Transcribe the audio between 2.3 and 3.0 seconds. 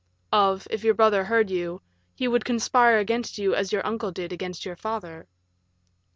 conspire